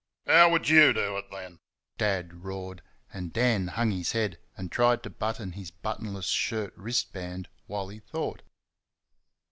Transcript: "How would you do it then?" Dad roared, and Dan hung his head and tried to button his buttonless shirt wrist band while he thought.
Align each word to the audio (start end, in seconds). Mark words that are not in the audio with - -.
"How 0.25 0.49
would 0.49 0.67
you 0.67 0.93
do 0.93 1.15
it 1.17 1.25
then?" 1.29 1.59
Dad 1.99 2.43
roared, 2.43 2.81
and 3.13 3.31
Dan 3.31 3.67
hung 3.67 3.91
his 3.91 4.13
head 4.13 4.39
and 4.57 4.71
tried 4.71 5.03
to 5.03 5.11
button 5.11 5.51
his 5.51 5.69
buttonless 5.69 6.25
shirt 6.27 6.73
wrist 6.75 7.13
band 7.13 7.47
while 7.67 7.87
he 7.89 7.99
thought. 7.99 8.41